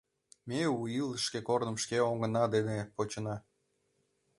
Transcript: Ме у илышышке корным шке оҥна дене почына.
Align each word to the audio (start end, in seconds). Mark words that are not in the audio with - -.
Ме 0.47 0.61
у 0.79 0.79
илышышке 0.99 1.39
корным 1.47 1.75
шке 1.83 1.97
оҥна 2.09 2.43
дене 2.55 2.77
почына. 2.95 3.35